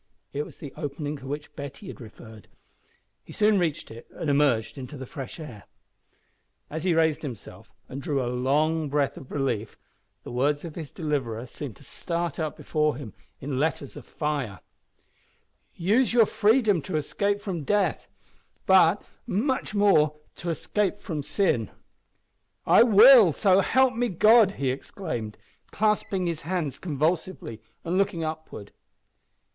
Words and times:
It 0.33 0.41
was 0.47 0.57
the 0.57 0.73
opening 0.75 1.17
to 1.17 1.27
which 1.27 1.55
Betty 1.55 1.85
had 1.85 2.01
referred. 2.01 2.47
He 3.23 3.31
soon 3.31 3.59
reached 3.59 3.91
it 3.91 4.07
and 4.09 4.31
emerged 4.31 4.75
into 4.75 4.97
the 4.97 5.05
fresh 5.05 5.39
air. 5.39 5.65
As 6.71 6.85
he 6.85 6.95
raised 6.95 7.21
himself, 7.21 7.69
and 7.87 8.01
drew 8.01 8.19
a 8.19 8.25
long 8.25 8.89
breath 8.89 9.15
of 9.15 9.29
relief, 9.29 9.77
the 10.23 10.31
words 10.31 10.65
of 10.65 10.73
his 10.73 10.91
deliverer 10.91 11.45
seemed 11.45 11.75
to 11.75 11.83
start 11.83 12.39
up 12.39 12.57
before 12.57 12.95
him 12.95 13.13
in 13.39 13.59
letters 13.59 13.95
of 13.95 14.07
fire 14.07 14.61
"Use 15.75 16.13
your 16.13 16.25
freedom 16.25 16.81
to 16.81 16.95
escape 16.97 17.39
from 17.39 17.61
death 17.63 18.07
but 18.65 19.03
much 19.27 19.75
more, 19.75 20.15
to 20.37 20.49
escape 20.49 20.97
from 20.97 21.21
sin." 21.21 21.69
"I 22.65 22.81
will, 22.81 23.31
so 23.33 23.59
help 23.59 23.93
me 23.93 24.09
God!" 24.09 24.53
he 24.53 24.71
exclaimed, 24.71 25.37
clasping 25.69 26.25
his 26.25 26.41
hands 26.41 26.79
convulsively 26.79 27.61
and 27.85 27.99
looking 27.99 28.23
upward. 28.23 28.71